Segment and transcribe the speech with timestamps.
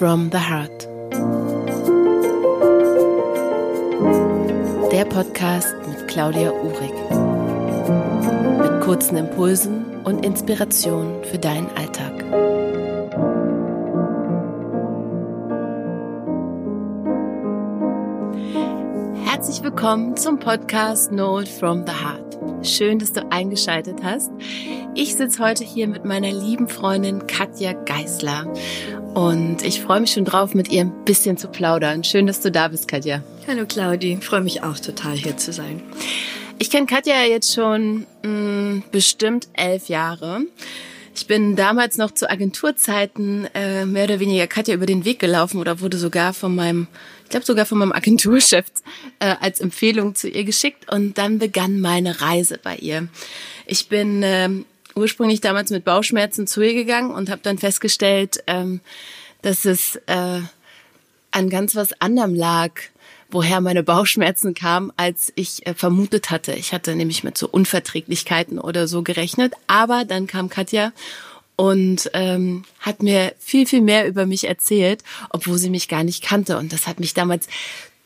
[0.00, 0.88] from the Heart.
[4.90, 6.94] Der Podcast mit Claudia Uhrig.
[8.62, 12.14] Mit kurzen Impulsen und Inspirationen für deinen Alltag.
[19.26, 22.66] Herzlich willkommen zum Podcast Note from the Heart.
[22.66, 24.30] Schön, dass du eingeschaltet hast.
[24.94, 28.46] Ich sitze heute hier mit meiner lieben Freundin Katja Geisler
[29.14, 32.04] und ich freue mich schon drauf, mit ihr ein bisschen zu plaudern.
[32.04, 33.22] Schön, dass du da bist, Katja.
[33.46, 35.82] Hallo Claudi, freue mich auch total hier zu sein.
[36.58, 40.42] Ich kenne Katja jetzt schon mh, mm, bestimmt elf Jahre.
[41.14, 45.58] Ich bin damals noch zu Agenturzeiten äh, mehr oder weniger Katja über den Weg gelaufen
[45.58, 46.86] oder wurde sogar von meinem,
[47.24, 48.66] ich glaube sogar von meinem Agenturchef
[49.18, 53.08] äh, als Empfehlung zu ihr geschickt und dann begann meine Reise bei ihr.
[53.66, 54.48] Ich bin äh,
[55.00, 58.80] ursprünglich damals mit Bauchschmerzen zu ihr gegangen und habe dann festgestellt, ähm,
[59.42, 60.40] dass es äh,
[61.30, 62.72] an ganz was anderem lag,
[63.30, 66.52] woher meine Bauchschmerzen kamen, als ich äh, vermutet hatte.
[66.52, 69.54] Ich hatte nämlich mit so Unverträglichkeiten oder so gerechnet.
[69.66, 70.92] Aber dann kam Katja
[71.56, 76.22] und ähm, hat mir viel, viel mehr über mich erzählt, obwohl sie mich gar nicht
[76.22, 76.58] kannte.
[76.58, 77.48] Und das hat mich damals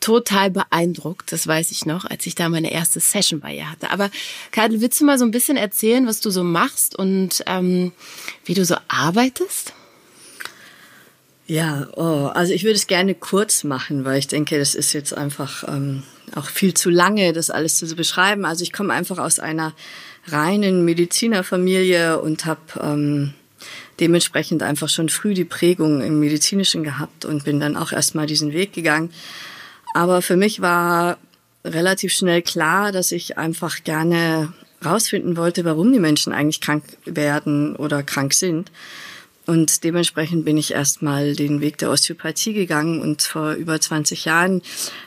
[0.05, 3.89] total beeindruckt, das weiß ich noch, als ich da meine erste Session bei ihr hatte.
[3.89, 4.11] Aber
[4.51, 7.91] Kadel, willst du mal so ein bisschen erzählen, was du so machst und ähm,
[8.45, 9.73] wie du so arbeitest?
[11.47, 15.17] Ja, oh, also ich würde es gerne kurz machen, weil ich denke, das ist jetzt
[15.17, 16.03] einfach ähm,
[16.35, 18.45] auch viel zu lange, das alles zu beschreiben.
[18.45, 19.73] Also ich komme einfach aus einer
[20.27, 23.33] reinen Medizinerfamilie und habe ähm,
[24.01, 28.53] dementsprechend einfach schon früh die Prägung im Medizinischen gehabt und bin dann auch erstmal diesen
[28.53, 29.11] Weg gegangen.
[29.95, 31.17] Aber für mich war
[31.65, 34.53] relativ schnell klar, dass ich einfach gerne
[34.85, 38.71] rausfinden wollte, warum die Menschen eigentlich krank werden oder krank sind.
[39.47, 44.63] Und dementsprechend bin ich erstmal den Weg der Osteopathie gegangen und vor über 20 Jahren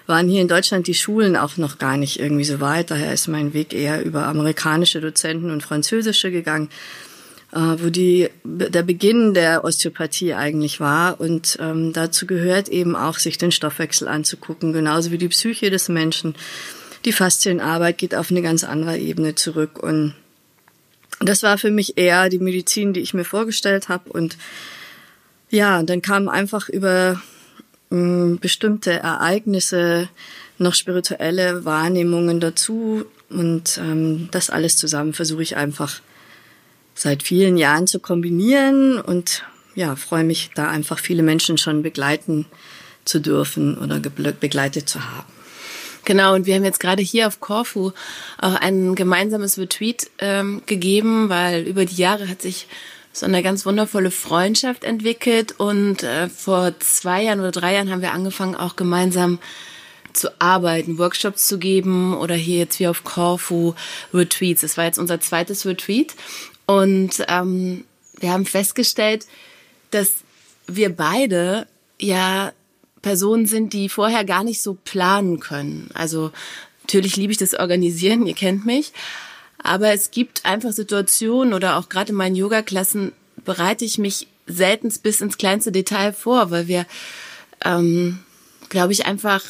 [0.05, 2.91] waren hier in Deutschland die Schulen auch noch gar nicht irgendwie so weit.
[2.91, 6.69] Daher ist mein Weg eher über amerikanische Dozenten und französische gegangen.
[7.53, 11.19] Äh, wo die, der Beginn der Osteopathie eigentlich war.
[11.21, 15.87] Und ähm, dazu gehört eben auch, sich den Stoffwechsel anzugucken, genauso wie die Psyche des
[15.87, 16.35] Menschen.
[17.05, 19.81] Die Faszienarbeit geht auf eine ganz andere Ebene zurück.
[19.81, 20.13] Und
[21.21, 24.09] das war für mich eher die Medizin, die ich mir vorgestellt habe.
[24.09, 24.37] Und
[25.49, 27.21] ja, dann kamen einfach über
[27.91, 30.09] ähm, bestimmte Ereignisse
[30.57, 33.05] noch spirituelle Wahrnehmungen dazu.
[33.29, 36.01] Und ähm, das alles zusammen versuche ich einfach
[36.97, 39.43] seit vielen Jahren zu kombinieren und
[39.75, 42.47] ja, freue mich, da einfach viele Menschen schon begleiten
[43.05, 45.31] zu dürfen oder begleitet zu haben.
[46.03, 47.91] Genau, und wir haben jetzt gerade hier auf Corfu
[48.39, 52.67] auch ein gemeinsames Retreat ähm, gegeben, weil über die Jahre hat sich
[53.13, 58.01] so eine ganz wundervolle Freundschaft entwickelt und äh, vor zwei Jahren oder drei Jahren haben
[58.01, 59.39] wir angefangen, auch gemeinsam
[60.13, 63.75] zu arbeiten, Workshops zu geben oder hier jetzt wie auf Corfu
[64.13, 64.61] Retreats.
[64.61, 66.15] Das war jetzt unser zweites Retreat
[66.67, 67.85] und ähm,
[68.19, 69.25] wir haben festgestellt,
[69.89, 70.11] dass
[70.67, 71.65] wir beide
[71.99, 72.51] ja
[73.01, 75.89] Personen sind, die vorher gar nicht so planen können.
[75.93, 76.31] Also
[76.83, 78.91] natürlich liebe ich das Organisieren, ihr kennt mich.
[79.63, 83.13] Aber es gibt einfach Situationen oder auch gerade in meinen Yoga-Klassen
[83.43, 86.85] bereite ich mich selten bis ins kleinste Detail vor, weil wir,
[87.63, 88.19] ähm,
[88.69, 89.43] glaube ich, einfach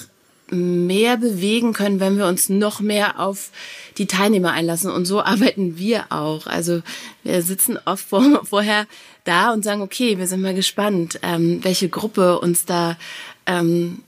[0.50, 3.52] mehr bewegen können, wenn wir uns noch mehr auf
[3.98, 4.92] die Teilnehmer einlassen.
[4.92, 6.48] Und so arbeiten wir auch.
[6.48, 6.82] Also
[7.24, 8.88] wir sitzen oft vor, vorher
[9.24, 12.98] da und sagen, okay, wir sind mal gespannt, ähm, welche Gruppe uns da
[13.46, 14.04] ähm,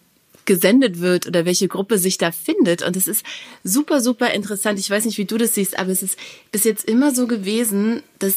[0.45, 2.81] gesendet wird oder welche Gruppe sich da findet.
[2.81, 3.23] Und es ist
[3.63, 4.79] super, super interessant.
[4.79, 6.17] Ich weiß nicht, wie du das siehst, aber es ist
[6.51, 8.35] bis jetzt immer so gewesen, dass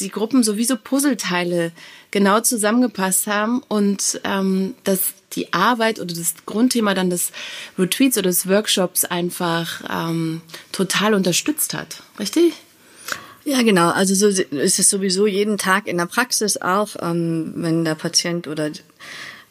[0.00, 1.72] die Gruppen sowieso Puzzleteile
[2.10, 7.32] genau zusammengepasst haben und ähm, dass die Arbeit oder das Grundthema dann des
[7.78, 10.40] Retreats oder des Workshops einfach ähm,
[10.72, 12.02] total unterstützt hat.
[12.18, 12.54] Richtig?
[13.44, 13.90] Ja, genau.
[13.90, 18.48] Also so ist es sowieso jeden Tag in der Praxis auch, ähm, wenn der Patient
[18.48, 18.70] oder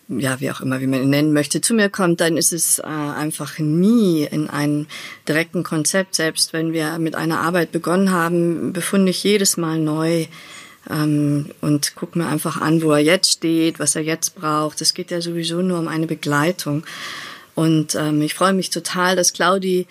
[0.08, 2.80] ja, wie auch immer, wie man ihn nennen möchte, zu mir kommt, dann ist es
[2.80, 4.88] äh, einfach nie in einem
[5.28, 6.16] direkten Konzept.
[6.16, 10.26] Selbst wenn wir mit einer Arbeit begonnen haben, befunde ich jedes Mal neu
[10.90, 14.82] ähm, und gucke mir einfach an, wo er jetzt steht, was er jetzt braucht.
[14.82, 16.84] Es geht ja sowieso nur um eine Begleitung.
[17.56, 19.88] Und ähm, ich freue mich total, dass Claudi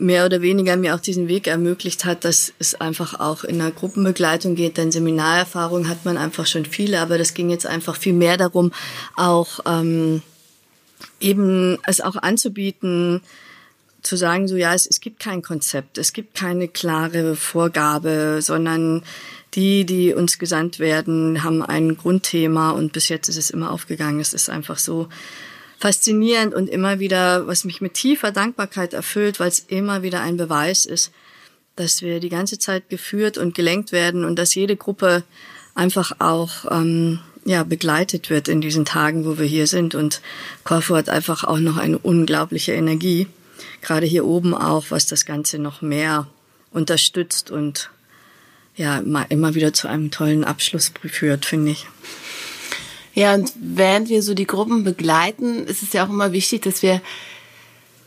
[0.00, 3.70] mehr oder weniger mir auch diesen Weg ermöglicht hat, dass es einfach auch in einer
[3.70, 4.78] Gruppenbegleitung geht.
[4.78, 8.72] Denn Seminarerfahrung hat man einfach schon viele, aber das ging jetzt einfach viel mehr darum,
[9.16, 10.22] auch ähm,
[11.20, 13.20] eben es auch anzubieten,
[14.02, 19.02] zu sagen, so ja, es, es gibt kein Konzept, es gibt keine klare Vorgabe, sondern
[19.54, 24.20] die, die uns gesandt werden, haben ein Grundthema und bis jetzt ist es immer aufgegangen.
[24.20, 25.08] Es ist einfach so
[25.80, 30.36] faszinierend und immer wieder, was mich mit tiefer Dankbarkeit erfüllt, weil es immer wieder ein
[30.36, 31.10] Beweis ist,
[31.74, 35.24] dass wir die ganze Zeit geführt und gelenkt werden und dass jede Gruppe
[35.74, 39.94] einfach auch ähm, ja, begleitet wird in diesen Tagen, wo wir hier sind.
[39.94, 40.20] Und
[40.64, 43.26] Corfu hat einfach auch noch eine unglaubliche Energie,
[43.80, 46.26] gerade hier oben auch, was das Ganze noch mehr
[46.72, 47.90] unterstützt und
[48.76, 51.86] ja, immer wieder zu einem tollen Abschluss führt, finde ich.
[53.14, 56.82] Ja, und während wir so die Gruppen begleiten, ist es ja auch immer wichtig, dass
[56.82, 57.00] wir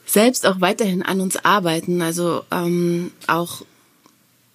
[0.05, 2.01] selbst auch weiterhin an uns arbeiten.
[2.01, 3.63] Also ähm, auch,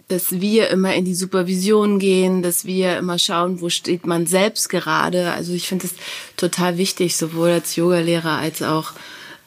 [0.08, 4.68] dass wir immer in die Supervision gehen, dass wir immer schauen, wo steht man selbst
[4.68, 5.32] gerade.
[5.32, 5.94] Also ich finde es
[6.36, 8.92] total wichtig, sowohl als Yogalehrer als auch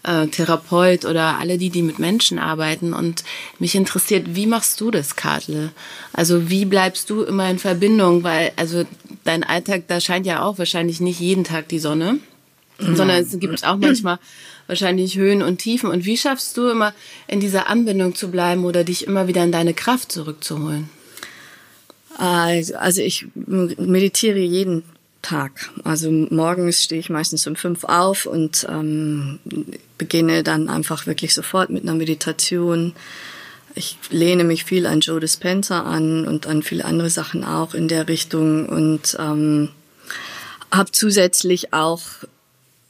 [0.04, 2.94] äh, Therapeut oder alle die, die mit Menschen arbeiten.
[2.94, 3.24] Und
[3.60, 5.72] mich interessiert, wie machst du das, Kartle?
[6.14, 8.24] Also wie bleibst du immer in Verbindung?
[8.24, 8.86] Weil, also
[9.24, 12.20] dein Alltag, da scheint ja auch wahrscheinlich nicht jeden Tag die Sonne,
[12.80, 12.96] mhm.
[12.96, 14.20] sondern es gibt auch manchmal
[14.68, 15.90] wahrscheinlich Höhen und Tiefen.
[15.90, 16.94] Und wie schaffst du immer
[17.28, 20.90] in dieser Anbindung zu bleiben oder dich immer wieder in deine Kraft zurückzuholen?
[22.18, 24.84] Also ich meditiere jeden
[25.22, 25.70] Tag.
[25.84, 29.40] Also morgens stehe ich meistens um fünf auf und ähm,
[29.98, 32.94] beginne dann einfach wirklich sofort mit einer Meditation.
[33.76, 37.88] Ich lehne mich viel an Joe Dispenza an und an viele andere Sachen auch in
[37.88, 39.70] der Richtung und ähm,
[40.72, 42.02] habe zusätzlich auch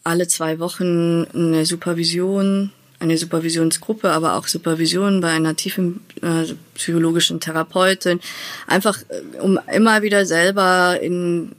[0.04, 6.45] alle zwei Wochen eine Supervision, eine Supervisionsgruppe, aber auch Supervision bei einer tiefen äh,
[6.75, 8.19] psychologischen Therapeutin,
[8.68, 11.51] einfach äh, um immer wieder selber in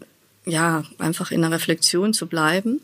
[0.45, 2.81] ja, einfach in der Reflexion zu bleiben.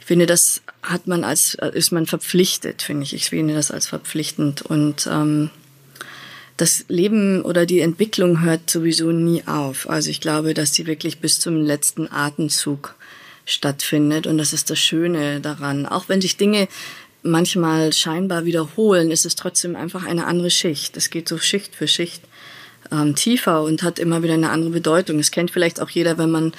[0.00, 3.14] Ich finde, das hat man als, ist man verpflichtet, finde ich.
[3.14, 4.62] Ich finde das als verpflichtend.
[4.62, 5.50] Und ähm,
[6.56, 9.88] das Leben oder die Entwicklung hört sowieso nie auf.
[9.88, 12.96] Also ich glaube, dass sie wirklich bis zum letzten Atemzug
[13.44, 14.26] stattfindet.
[14.26, 15.86] Und das ist das Schöne daran.
[15.86, 16.68] Auch wenn sich Dinge
[17.22, 20.96] manchmal scheinbar wiederholen, ist es trotzdem einfach eine andere Schicht.
[20.96, 22.22] Es geht so Schicht für Schicht
[22.90, 25.18] ähm, tiefer und hat immer wieder eine andere Bedeutung.
[25.18, 26.52] Es kennt vielleicht auch jeder, wenn man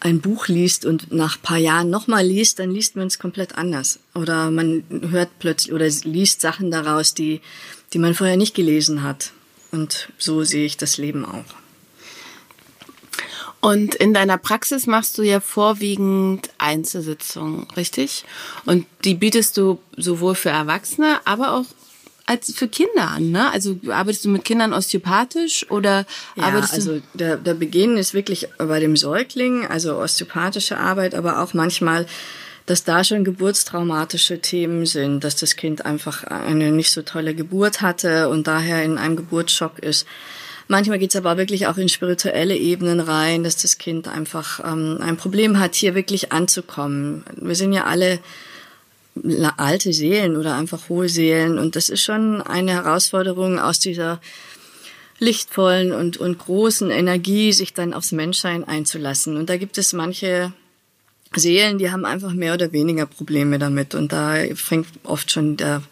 [0.00, 3.56] ein Buch liest und nach ein paar Jahren nochmal liest, dann liest man es komplett
[3.56, 4.00] anders.
[4.14, 7.40] Oder man hört plötzlich oder liest Sachen daraus, die,
[7.92, 9.32] die man vorher nicht gelesen hat.
[9.72, 11.44] Und so sehe ich das Leben auch.
[13.60, 18.24] Und in deiner Praxis machst du ja vorwiegend Einzelsitzungen, richtig?
[18.64, 21.66] Und die bietest du sowohl für Erwachsene, aber auch
[22.30, 23.50] als für Kinder an, ne?
[23.50, 26.06] Also arbeitest du mit Kindern osteopathisch oder
[26.36, 26.76] ja, arbeitest du?
[26.76, 32.06] Also der, der Beginn ist wirklich bei dem Säugling, also osteopathische Arbeit, aber auch manchmal
[32.66, 37.80] dass da schon geburtstraumatische Themen sind, dass das Kind einfach eine nicht so tolle Geburt
[37.80, 40.06] hatte und daher in einem Geburtsschock ist.
[40.68, 44.98] Manchmal geht es aber wirklich auch in spirituelle Ebenen rein, dass das Kind einfach ähm,
[45.00, 47.24] ein Problem hat, hier wirklich anzukommen.
[47.34, 48.20] Wir sind ja alle
[49.56, 51.58] alte Seelen oder einfach hohe Seelen.
[51.58, 54.20] Und das ist schon eine Herausforderung aus dieser
[55.18, 59.36] lichtvollen und, und großen Energie, sich dann aufs Menschsein einzulassen.
[59.36, 60.52] Und da gibt es manche
[61.34, 63.94] Seelen, die haben einfach mehr oder weniger Probleme damit.
[63.94, 65.82] Und da fängt oft schon der,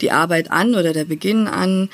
[0.00, 1.88] die Arbeit an oder der Beginn an,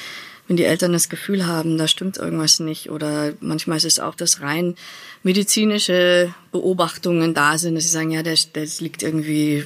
[0.50, 2.90] wenn die Eltern das Gefühl haben, da stimmt irgendwas nicht.
[2.90, 4.74] Oder manchmal ist es auch, dass rein
[5.22, 9.64] medizinische Beobachtungen da sind, dass sie sagen, ja, der, der liegt irgendwie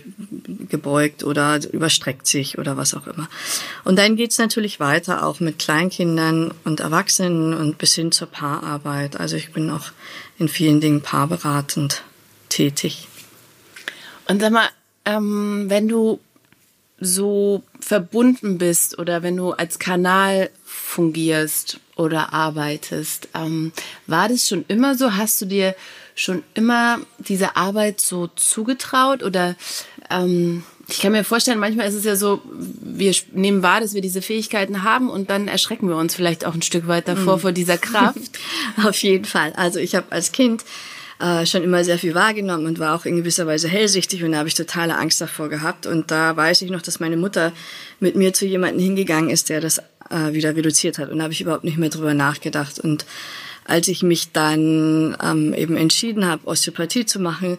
[0.69, 3.31] gebeugt oder überstreckt sich oder was auch immer.
[3.85, 9.19] Und dann geht's natürlich weiter, auch mit Kleinkindern und Erwachsenen und bis hin zur Paararbeit.
[9.19, 9.91] Also ich bin auch
[10.39, 12.03] in vielen Dingen paarberatend
[12.51, 13.09] tätig.
[14.29, 14.69] Und sag mal,
[15.07, 16.21] ähm, wenn du
[17.01, 23.29] so verbunden bist oder wenn du als Kanal fungierst oder arbeitest.
[23.35, 23.73] Ähm,
[24.07, 25.17] war das schon immer so?
[25.17, 25.75] Hast du dir
[26.15, 29.57] schon immer diese Arbeit so zugetraut oder
[30.11, 34.03] ähm, ich kann mir vorstellen, manchmal ist es ja so, wir nehmen wahr, dass wir
[34.03, 37.41] diese Fähigkeiten haben und dann erschrecken wir uns vielleicht auch ein Stück weit davor, mhm.
[37.41, 38.39] vor dieser Kraft.
[38.85, 39.55] Auf jeden Fall.
[39.57, 40.63] Also ich habe als Kind
[41.21, 44.39] äh, schon immer sehr viel wahrgenommen und war auch in gewisser Weise hellsichtig und da
[44.39, 45.87] habe ich totale Angst davor gehabt.
[45.87, 47.53] Und da weiß ich noch, dass meine Mutter
[48.01, 49.79] mit mir zu jemandem hingegangen ist, der das
[50.11, 51.11] äh, wieder reduziert hat.
[51.11, 52.81] Und da habe ich überhaupt nicht mehr drüber nachgedacht.
[52.81, 53.07] Und
[53.65, 57.59] als ich mich dann ähm, eben entschieden habe, Osteopathie zu machen,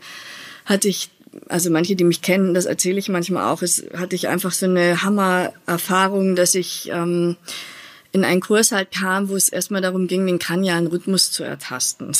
[0.65, 1.09] hatte ich,
[1.47, 4.65] also manche, die mich kennen, das erzähle ich manchmal auch, es hatte ich einfach so
[4.65, 7.35] eine Hammer-Erfahrung, dass ich ähm,
[8.15, 12.13] in einen Kurs halt kam, wo es erstmal darum ging, den kranialen Rhythmus zu ertasten.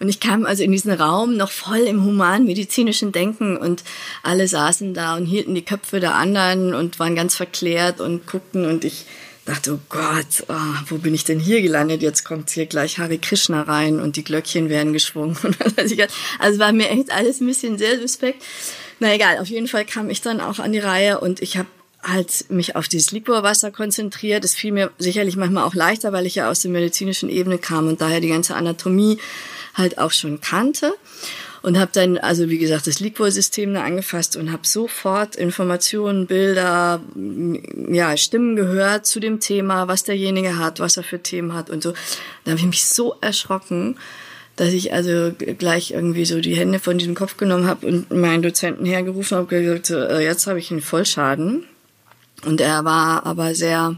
[0.00, 3.84] Und ich kam also in diesen Raum noch voll im humanmedizinischen Denken und
[4.24, 8.66] alle saßen da und hielten die Köpfe der anderen und waren ganz verklärt und guckten
[8.66, 9.06] und ich
[9.44, 12.02] dachte, oh Gott, oh, wo bin ich denn hier gelandet?
[12.02, 15.36] Jetzt kommt hier gleich Hare Krishna rein und die Glöckchen werden geschwungen.
[16.40, 18.42] also war mir echt alles ein bisschen sehr suspekt.
[18.98, 21.68] Na egal, auf jeden Fall kam ich dann auch an die Reihe und ich habe
[22.02, 24.44] halt mich auf dieses Liquorwasser konzentriert.
[24.44, 27.86] Es fiel mir sicherlich manchmal auch leichter, weil ich ja aus der medizinischen Ebene kam
[27.88, 29.18] und daher die ganze Anatomie
[29.74, 30.94] halt auch schon kannte.
[31.62, 37.00] Und habe dann, also wie gesagt, das Liquor-System da angefasst und habe sofort Informationen, Bilder,
[37.88, 41.80] ja, Stimmen gehört zu dem Thema, was derjenige hat, was er für Themen hat und
[41.84, 41.92] so.
[42.44, 43.96] Da habe ich mich so erschrocken,
[44.56, 48.42] dass ich also gleich irgendwie so die Hände von diesem Kopf genommen habe und meinen
[48.42, 51.64] Dozenten hergerufen habe gesagt, äh, jetzt habe ich einen Vollschaden.
[52.44, 53.96] Und er war aber sehr,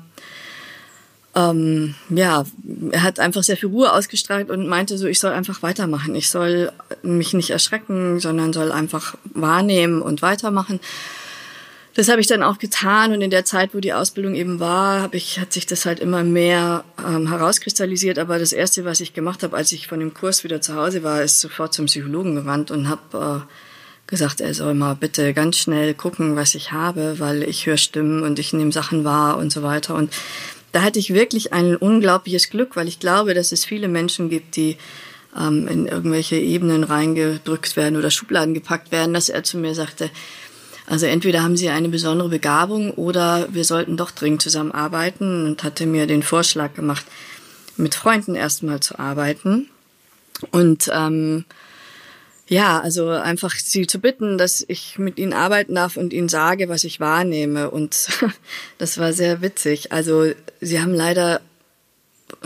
[1.35, 2.45] ähm, ja,
[2.91, 6.15] er hat einfach sehr viel Ruhe ausgestrahlt und meinte so, ich soll einfach weitermachen.
[6.15, 6.73] Ich soll
[7.03, 10.81] mich nicht erschrecken, sondern soll einfach wahrnehmen und weitermachen.
[11.95, 15.01] Das habe ich dann auch getan und in der Zeit, wo die Ausbildung eben war,
[15.01, 18.19] habe ich, hat sich das halt immer mehr ähm, herauskristallisiert.
[18.19, 21.05] Aber das Erste, was ich gemacht habe, als ich von dem Kurs wieder zu Hause
[21.05, 23.53] war, ist sofort zum Psychologen gewandt und habe äh,
[24.07, 28.23] gesagt, er soll mal bitte ganz schnell gucken, was ich habe, weil ich höre Stimmen
[28.23, 29.95] und ich nehme Sachen wahr und so weiter.
[29.95, 30.13] Und
[30.73, 34.57] da hatte ich wirklich ein unglaubliches Glück, weil ich glaube, dass es viele Menschen gibt,
[34.57, 34.77] die
[35.39, 40.11] ähm, in irgendwelche Ebenen reingedrückt werden oder Schubladen gepackt werden, dass er zu mir sagte,
[40.87, 45.87] also entweder haben sie eine besondere Begabung oder wir sollten doch dringend zusammenarbeiten und hatte
[45.87, 47.07] mir den Vorschlag gemacht,
[47.77, 49.71] mit Freunden erstmal zu arbeiten.
[50.51, 51.45] Und ähm,
[52.47, 56.69] ja, also einfach sie zu bitten, dass ich mit ihnen arbeiten darf und ihnen sage,
[56.69, 57.71] was ich wahrnehme.
[57.71, 58.09] Und
[58.79, 59.93] das war sehr witzig.
[59.93, 61.41] Also sie haben leider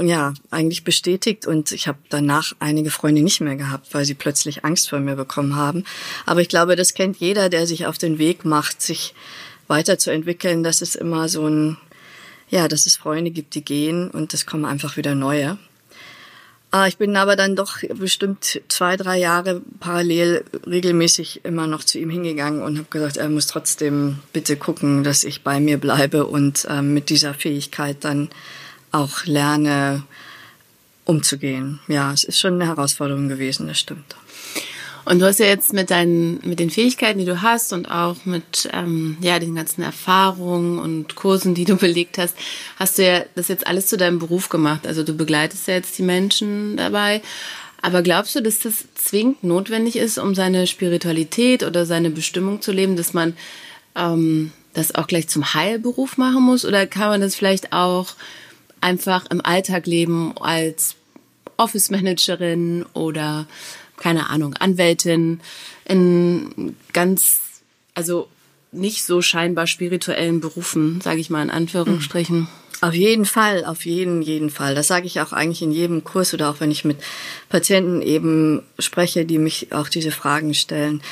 [0.01, 4.65] ja eigentlich bestätigt und ich habe danach einige Freunde nicht mehr gehabt, weil sie plötzlich
[4.65, 5.85] Angst vor mir bekommen haben.
[6.27, 9.15] Aber ich glaube, das kennt jeder, der sich auf den Weg macht, sich
[9.67, 11.77] weiterzuentwickeln, dass es immer so ein
[12.51, 15.59] ja, dass es Freunde gibt, die gehen und es kommen einfach wieder neue.
[16.71, 21.99] Ah, ich bin aber dann doch bestimmt zwei, drei Jahre parallel regelmäßig immer noch zu
[21.99, 26.27] ihm hingegangen und habe gesagt, er muss trotzdem bitte gucken, dass ich bei mir bleibe
[26.27, 28.29] und äh, mit dieser Fähigkeit dann
[28.93, 30.03] auch lerne,
[31.09, 31.81] umzugehen.
[31.89, 34.15] Ja, es ist schon eine Herausforderung gewesen, das stimmt.
[35.09, 38.27] Und du hast ja jetzt mit deinen, mit den Fähigkeiten, die du hast und auch
[38.27, 42.37] mit ähm, ja den ganzen Erfahrungen und Kursen, die du belegt hast,
[42.77, 44.87] hast du ja das jetzt alles zu deinem Beruf gemacht.
[44.87, 47.23] Also du begleitest ja jetzt die Menschen dabei.
[47.81, 52.73] Aber glaubst du, dass das zwingend notwendig ist, um seine Spiritualität oder seine Bestimmung zu
[52.73, 53.35] leben, dass man
[53.97, 56.67] ähm, das auch gleich zum Heilberuf machen muss?
[56.67, 58.09] Oder kann man das vielleicht auch
[58.83, 60.97] einfach im Alltag leben als
[61.57, 63.47] Office Managerin oder
[63.99, 65.41] keine Ahnung, Anwältin
[65.85, 67.41] in ganz,
[67.95, 68.29] also
[68.73, 72.49] nicht so scheinbar spirituellen Berufen, sage ich mal in Anführungsstrichen.
[72.81, 74.77] Auf jeden Fall, auf jeden, jeden Fall.
[74.77, 76.99] Das sage ich auch eigentlich in jedem Kurs oder auch wenn ich mit
[77.49, 81.03] Patienten eben spreche, die mich auch diese Fragen stellen.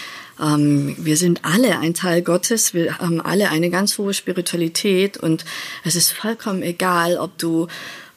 [0.40, 5.45] Ähm, wir sind alle ein Teil Gottes, wir haben alle eine ganz hohe Spiritualität und
[5.83, 7.66] es ist vollkommen egal, ob du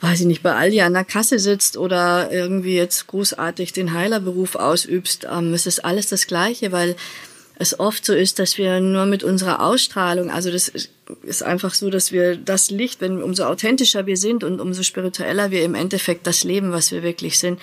[0.01, 4.55] weiß ich nicht, bei Aldi an der Kasse sitzt oder irgendwie jetzt großartig den Heilerberuf
[4.55, 6.95] ausübst, ähm, es ist alles das Gleiche, weil
[7.61, 10.71] es oft so ist, dass wir nur mit unserer Ausstrahlung, also das
[11.23, 15.51] ist einfach so, dass wir das Licht, wenn umso authentischer wir sind und umso spiritueller
[15.51, 17.59] wir im Endeffekt das leben, was wir wirklich sind,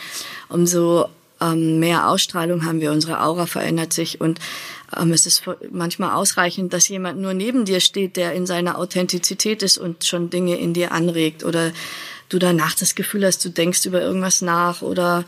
[0.51, 1.07] umso
[1.41, 4.39] ähm, mehr Ausstrahlung haben wir, unsere Aura verändert sich und
[4.95, 9.63] ähm, es ist manchmal ausreichend, dass jemand nur neben dir steht, der in seiner Authentizität
[9.63, 11.73] ist und schon Dinge in dir anregt oder
[12.29, 15.25] du danach das Gefühl hast, du denkst über irgendwas nach oder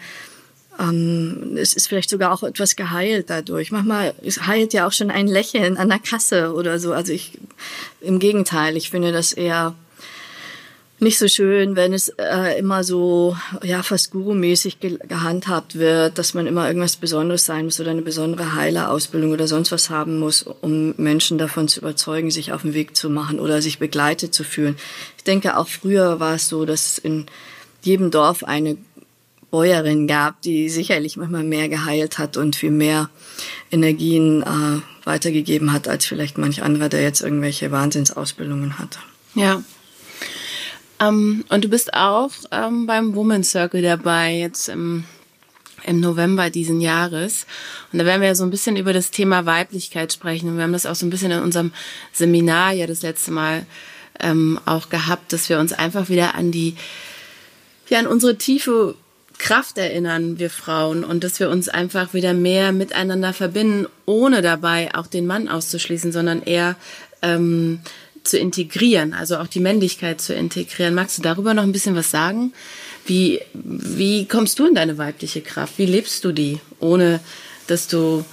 [0.78, 3.70] ähm, es ist vielleicht sogar auch etwas geheilt dadurch.
[3.70, 6.92] Manchmal es heilt ja auch schon ein Lächeln an der Kasse oder so.
[6.92, 7.38] Also ich
[8.00, 9.74] im Gegenteil, ich finde das eher
[11.00, 16.34] nicht so schön, wenn es äh, immer so ja fast gurumäßig ge gehandhabt wird, dass
[16.34, 20.42] man immer irgendwas Besonderes sein muss oder eine besondere Heilerausbildung oder sonst was haben muss,
[20.42, 24.42] um Menschen davon zu überzeugen, sich auf den Weg zu machen oder sich begleitet zu
[24.42, 24.76] fühlen.
[25.16, 27.26] Ich denke, auch früher war es so, dass in
[27.82, 28.76] jedem Dorf eine
[29.50, 33.08] Bäuerin gab, die sicherlich manchmal mehr geheilt hat und viel mehr
[33.70, 38.98] Energien äh, weitergegeben hat als vielleicht manch anderer, der jetzt irgendwelche Wahnsinnsausbildungen hat.
[39.34, 39.62] Ja,
[41.00, 45.04] ähm, und du bist auch ähm, beim Women's Circle dabei, jetzt im,
[45.84, 47.46] im November diesen Jahres.
[47.92, 50.48] Und da werden wir ja so ein bisschen über das Thema Weiblichkeit sprechen.
[50.48, 51.72] Und wir haben das auch so ein bisschen in unserem
[52.12, 53.66] Seminar ja das letzte Mal
[54.20, 56.74] ähm, auch gehabt, dass wir uns einfach wieder an die,
[57.88, 58.96] ja, an unsere tiefe
[59.38, 64.94] Kraft erinnern, wir Frauen, und dass wir uns einfach wieder mehr miteinander verbinden, ohne dabei
[64.94, 66.74] auch den Mann auszuschließen, sondern eher
[67.22, 67.80] ähm,
[68.28, 70.94] zu integrieren, also auch die Männlichkeit zu integrieren.
[70.94, 72.52] Magst du darüber noch ein bisschen was sagen?
[73.06, 75.78] Wie, wie kommst du in deine weibliche Kraft?
[75.78, 77.20] Wie lebst du die, ohne
[77.66, 78.24] dass du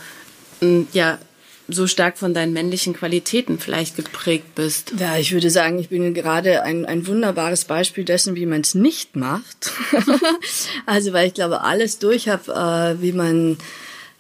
[0.93, 1.19] ja
[1.67, 4.93] so stark von deinen männlichen Qualitäten vielleicht geprägt bist?
[4.99, 8.75] Ja, ich würde sagen, ich bin gerade ein, ein wunderbares Beispiel dessen, wie man es
[8.75, 9.71] nicht macht.
[10.85, 12.51] also, weil ich glaube, alles durch habe,
[12.99, 13.57] äh, wie man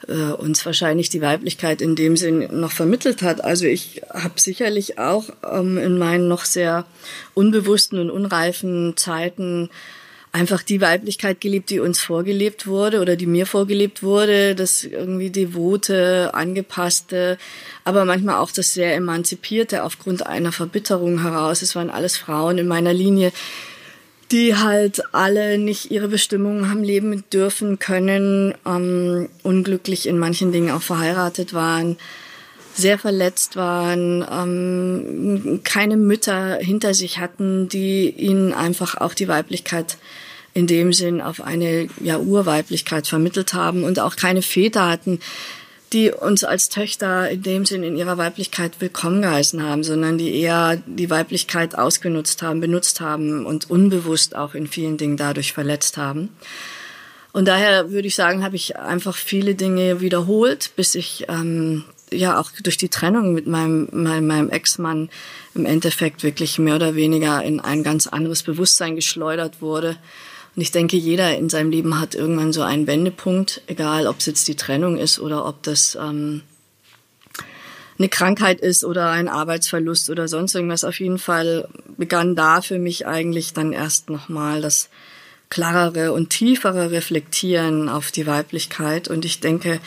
[0.07, 3.43] äh, uns wahrscheinlich die Weiblichkeit in dem Sinn noch vermittelt hat.
[3.43, 6.85] Also ich habe sicherlich auch ähm, in meinen noch sehr
[7.33, 9.69] unbewussten und unreifen Zeiten
[10.35, 15.29] einfach die Weiblichkeit geliebt, die uns vorgelebt wurde oder die mir vorgelebt wurde, das irgendwie
[15.29, 17.37] devote, angepasste,
[17.85, 21.61] aber manchmal auch das sehr emanzipierte aufgrund einer Verbitterung heraus.
[21.61, 23.31] Es waren alles Frauen in meiner Linie,
[24.31, 30.71] die halt alle nicht ihre Bestimmung haben leben dürfen können, ähm, unglücklich in manchen Dingen
[30.71, 31.97] auch verheiratet waren
[32.75, 39.97] sehr verletzt waren, ähm, keine Mütter hinter sich hatten, die ihnen einfach auch die Weiblichkeit
[40.53, 45.19] in dem Sinn auf eine ja, Urweiblichkeit vermittelt haben und auch keine Väter hatten,
[45.93, 50.35] die uns als Töchter in dem Sinn in ihrer Weiblichkeit willkommen geheißen haben, sondern die
[50.39, 55.97] eher die Weiblichkeit ausgenutzt haben, benutzt haben und unbewusst auch in vielen Dingen dadurch verletzt
[55.97, 56.29] haben.
[57.31, 62.39] Und daher würde ich sagen, habe ich einfach viele Dinge wiederholt, bis ich ähm, ja
[62.39, 65.09] auch durch die Trennung mit meinem, meinem, meinem Ex-Mann
[65.53, 69.97] im Endeffekt wirklich mehr oder weniger in ein ganz anderes Bewusstsein geschleudert wurde
[70.55, 74.25] und ich denke, jeder in seinem Leben hat irgendwann so einen Wendepunkt, egal ob es
[74.25, 76.43] jetzt die Trennung ist oder ob das ähm,
[77.97, 80.83] eine Krankheit ist oder ein Arbeitsverlust oder sonst irgendwas.
[80.83, 84.89] Auf jeden Fall begann da für mich eigentlich dann erst nochmal das
[85.49, 89.09] klarere und tiefere Reflektieren auf die Weiblichkeit.
[89.09, 89.79] Und ich denke,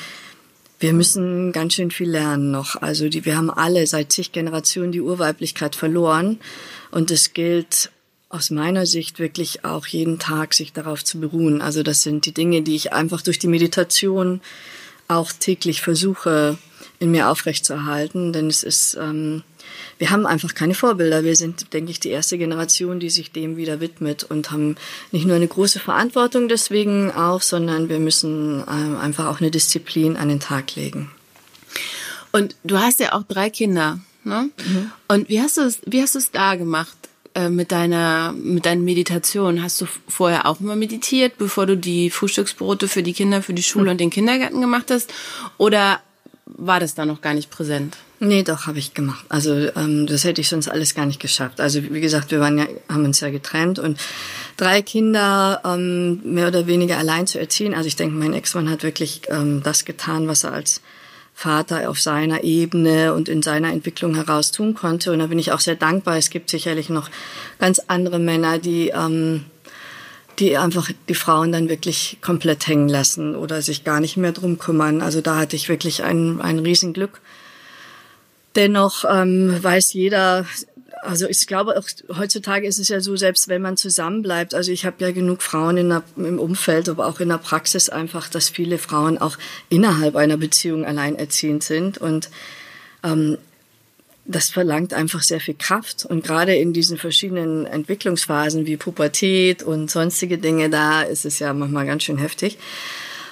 [0.80, 2.76] wir müssen ganz schön viel lernen noch.
[2.80, 6.40] Also die, wir haben alle seit zig Generationen die Urweiblichkeit verloren.
[6.90, 7.90] Und es gilt
[8.30, 11.62] aus meiner Sicht wirklich auch jeden Tag sich darauf zu beruhen.
[11.62, 14.40] Also das sind die Dinge, die ich einfach durch die Meditation
[15.08, 16.58] auch täglich versuche
[17.00, 19.42] in mir aufrechtzuerhalten, denn es ist, ähm,
[19.98, 21.22] wir haben einfach keine Vorbilder.
[21.22, 24.76] Wir sind, denke ich, die erste Generation, die sich dem wieder widmet und haben
[25.12, 30.16] nicht nur eine große Verantwortung deswegen auch, sondern wir müssen ähm, einfach auch eine Disziplin
[30.16, 31.10] an den Tag legen.
[32.32, 34.50] Und du hast ja auch drei Kinder, ne?
[34.66, 34.90] Mhm.
[35.06, 36.97] Und wie hast du es, wie hast du es da gemacht?
[37.34, 42.10] Äh, mit deiner mit deinen Meditationen hast du vorher auch immer meditiert, bevor du die
[42.10, 43.90] Frühstücksbrote für die Kinder, für die Schule hm.
[43.92, 45.12] und den Kindergarten gemacht hast?
[45.58, 46.00] Oder
[46.46, 47.96] war das da noch gar nicht präsent?
[48.20, 49.24] Nee, doch, habe ich gemacht.
[49.28, 51.60] Also ähm, das hätte ich sonst alles gar nicht geschafft.
[51.60, 54.00] Also wie gesagt, wir waren ja, haben uns ja getrennt und
[54.56, 57.74] drei Kinder ähm, mehr oder weniger allein zu erziehen.
[57.74, 60.80] Also ich denke, mein Ex-Mann hat wirklich ähm, das getan, was er als
[61.38, 65.12] Vater auf seiner Ebene und in seiner Entwicklung heraus tun konnte.
[65.12, 66.16] Und da bin ich auch sehr dankbar.
[66.16, 67.08] Es gibt sicherlich noch
[67.60, 69.44] ganz andere Männer, die, ähm,
[70.40, 74.58] die einfach die Frauen dann wirklich komplett hängen lassen oder sich gar nicht mehr drum
[74.58, 75.00] kümmern.
[75.00, 77.20] Also da hatte ich wirklich ein, ein Riesenglück.
[78.56, 80.44] Dennoch ähm, weiß jeder,
[81.02, 84.84] also ich glaube, auch heutzutage ist es ja so, selbst wenn man zusammenbleibt, also ich
[84.84, 88.78] habe ja genug Frauen der, im Umfeld, aber auch in der Praxis einfach, dass viele
[88.78, 89.36] Frauen auch
[89.68, 92.30] innerhalb einer Beziehung alleinerziehend sind und
[93.04, 93.38] ähm,
[94.28, 96.04] das verlangt einfach sehr viel Kraft.
[96.04, 101.52] Und gerade in diesen verschiedenen Entwicklungsphasen wie Pubertät und sonstige Dinge, da ist es ja
[101.54, 102.58] manchmal ganz schön heftig.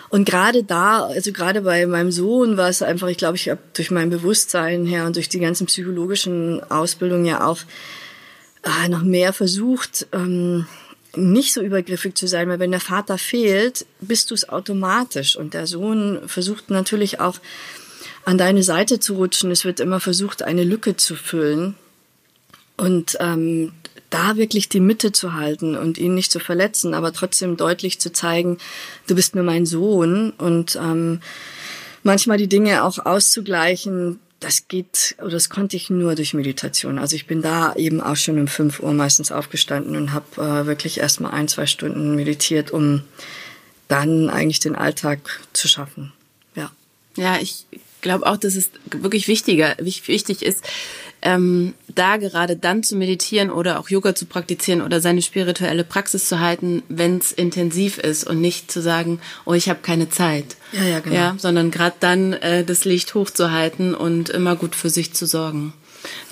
[0.08, 3.60] Und gerade da, also gerade bei meinem Sohn war es einfach, ich glaube, ich habe
[3.74, 7.58] durch mein Bewusstsein her und durch die ganzen psychologischen Ausbildungen ja auch
[8.62, 10.66] äh, noch mehr versucht, ähm,
[11.16, 15.36] nicht so übergriffig zu sein, weil wenn der Vater fehlt, bist du es automatisch.
[15.36, 17.38] Und der Sohn versucht natürlich auch
[18.24, 19.50] an deine Seite zu rutschen.
[19.50, 21.74] Es wird immer versucht, eine Lücke zu füllen.
[22.76, 23.72] Und ähm,
[24.10, 28.12] da wirklich die Mitte zu halten und ihn nicht zu verletzen, aber trotzdem deutlich zu
[28.12, 28.58] zeigen,
[29.06, 31.20] du bist nur mein Sohn und ähm,
[32.02, 36.98] manchmal die Dinge auch auszugleichen, das geht oder das konnte ich nur durch Meditation.
[36.98, 40.66] Also ich bin da eben auch schon um 5 Uhr meistens aufgestanden und habe äh,
[40.66, 43.02] wirklich erstmal ein, zwei Stunden meditiert, um
[43.88, 46.12] dann eigentlich den Alltag zu schaffen.
[46.54, 46.70] Ja.
[47.16, 47.66] Ja, ich
[48.06, 50.64] glaube auch, dass es wirklich wichtiger, wichtig ist,
[51.22, 56.28] ähm, da gerade dann zu meditieren oder auch Yoga zu praktizieren oder seine spirituelle Praxis
[56.28, 60.56] zu halten, wenn es intensiv ist und nicht zu sagen, oh, ich habe keine Zeit.
[60.72, 61.16] Ja, ja, genau.
[61.16, 65.72] Ja, sondern gerade dann äh, das Licht hochzuhalten und immer gut für sich zu sorgen.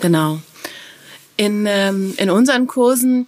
[0.00, 0.40] Genau.
[1.36, 3.26] In, ähm, in unseren Kursen,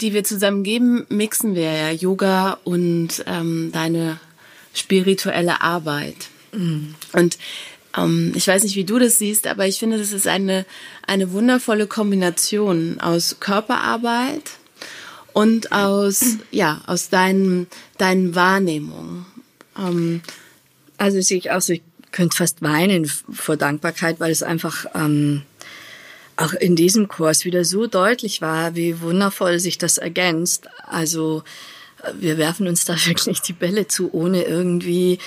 [0.00, 4.18] die wir zusammen geben, mixen wir ja Yoga und ähm, deine
[4.74, 6.28] spirituelle Arbeit.
[6.52, 7.38] Und
[7.96, 10.66] ähm, ich weiß nicht, wie du das siehst, aber ich finde, das ist eine,
[11.06, 14.42] eine wundervolle Kombination aus Körperarbeit
[15.32, 19.26] und aus, ja, aus deinen, deinen Wahrnehmungen.
[19.78, 20.22] Ähm,
[20.96, 25.42] also sehe ich auch so, ich könnte fast weinen vor Dankbarkeit, weil es einfach ähm,
[26.36, 30.68] auch in diesem Kurs wieder so deutlich war, wie wundervoll sich das ergänzt.
[30.86, 31.42] Also
[32.18, 35.18] wir werfen uns da wirklich die Bälle zu, ohne irgendwie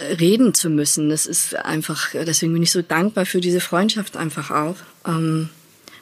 [0.00, 1.08] reden zu müssen.
[1.08, 5.48] Das ist einfach, deswegen bin ich so dankbar für diese Freundschaft einfach auch, ähm,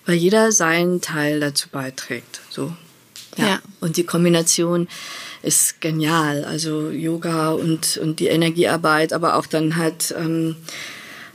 [0.07, 2.41] weil jeder seinen Teil dazu beiträgt.
[2.51, 2.75] So.
[3.37, 3.47] Ja.
[3.47, 3.63] ja.
[3.81, 4.89] Und die Kombination
[5.43, 6.45] ist genial.
[6.45, 10.57] Also Yoga und, und die Energiearbeit, aber auch dann halt, ähm,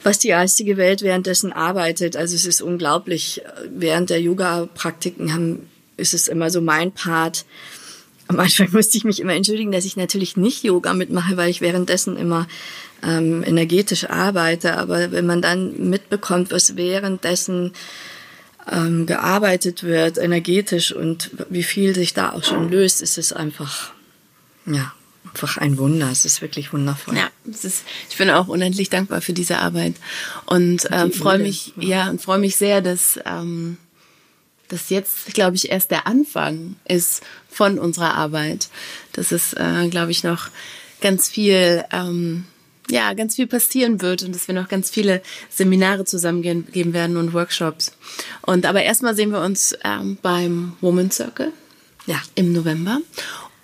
[0.04, 2.16] was die geistige Welt währenddessen arbeitet.
[2.16, 3.42] Also es ist unglaublich.
[3.70, 7.46] Während der Yoga-Praktiken haben, ist es immer so mein Part,
[8.30, 11.60] am Anfang musste ich mich immer entschuldigen, dass ich natürlich nicht Yoga mitmache, weil ich
[11.60, 12.48] währenddessen immer
[13.04, 14.78] ähm, energetisch arbeite.
[14.78, 17.74] Aber wenn man dann mitbekommt, was währenddessen
[18.72, 23.92] ähm, gearbeitet wird, energetisch und wie viel sich da auch schon löst, ist es einfach,
[24.66, 24.94] ja,
[25.26, 26.10] einfach ein Wunder.
[26.12, 27.18] Es ist wirklich wundervoll.
[27.18, 29.96] Ja, es ist, ich bin auch unendlich dankbar für diese Arbeit
[30.46, 33.78] und ähm, freue mich, ja, und freue mich sehr, dass ähm,
[34.70, 38.70] das jetzt, glaube ich, erst der Anfang ist von unserer Arbeit.
[39.14, 40.50] Dass es, äh, glaube ich, noch
[41.02, 42.46] ganz viel, ähm,
[42.90, 47.18] ja, ganz viel passieren wird und dass wir noch ganz viele Seminare zusammen geben werden
[47.18, 47.92] und Workshops.
[48.42, 51.52] Und aber erstmal sehen wir uns ähm, beim Woman Circle
[52.06, 52.22] ja.
[52.36, 53.00] im November.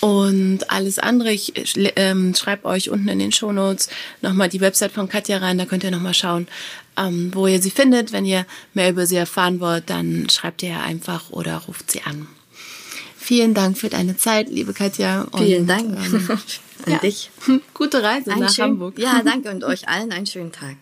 [0.01, 1.53] Und alles andere, ich
[1.95, 3.89] ähm, schreibe euch unten in den Shownotes
[4.21, 6.47] nochmal die Website von Katja rein, da könnt ihr nochmal schauen,
[6.97, 8.11] ähm, wo ihr sie findet.
[8.11, 12.27] Wenn ihr mehr über sie erfahren wollt, dann schreibt ihr einfach oder ruft sie an.
[13.17, 15.23] Vielen Dank für deine Zeit, liebe Katja.
[15.31, 16.29] Und, Vielen Dank ähm,
[16.85, 16.99] an ja.
[16.99, 17.31] dich.
[17.73, 18.99] Gute Reise Ein nach schön, Hamburg.
[18.99, 20.75] Ja, danke und euch allen einen schönen Tag.